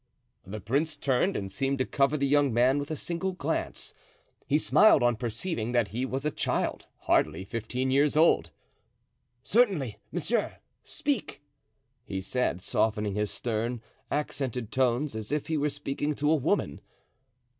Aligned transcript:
The 0.47 0.59
prince 0.59 0.95
turned 0.97 1.37
and 1.37 1.51
seemed 1.51 1.77
to 1.77 1.85
cover 1.85 2.17
the 2.17 2.25
young 2.25 2.51
man 2.51 2.79
with 2.79 2.89
a 2.89 2.95
single 2.95 3.33
glance; 3.33 3.93
he 4.47 4.57
smiled 4.57 5.03
on 5.03 5.15
perceiving 5.15 5.73
that 5.73 5.89
he 5.89 6.07
was 6.07 6.25
a 6.25 6.31
child 6.31 6.87
hardly 7.01 7.43
fifteen 7.45 7.91
years 7.91 8.17
old. 8.17 8.49
"Certainly, 9.43 9.99
monsieur, 10.11 10.55
speak," 10.83 11.43
he 12.03 12.19
said, 12.19 12.63
softening 12.63 13.13
his 13.13 13.29
stern, 13.29 13.79
accented 14.09 14.71
tones, 14.71 15.13
as 15.13 15.31
if 15.31 15.45
he 15.45 15.55
were 15.59 15.69
speaking 15.69 16.15
to 16.15 16.31
a 16.31 16.35
woman. 16.35 16.81